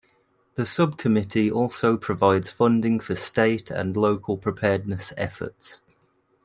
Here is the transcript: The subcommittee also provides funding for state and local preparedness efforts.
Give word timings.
The 0.55 0.65
subcommittee 0.65 1.51
also 1.51 1.95
provides 1.95 2.51
funding 2.51 2.99
for 2.99 3.13
state 3.13 3.69
and 3.69 3.95
local 3.95 4.35
preparedness 4.35 5.13
efforts. 5.15 5.83